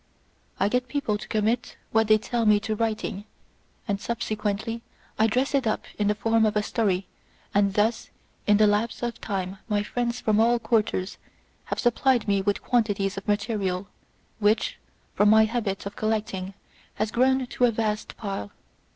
[0.59, 3.25] I get people to commit what they tell me to writing,
[3.87, 4.81] and subsequently
[5.19, 7.05] I dress it up in the form of a story;
[7.53, 8.09] and thus
[8.47, 11.19] in the lapse of time my friends from all quarters
[11.65, 13.89] have supplied me with quantities of material,
[14.39, 14.79] which,
[15.13, 16.55] from my habit of collecting,
[16.95, 18.49] has grown into a vast pile.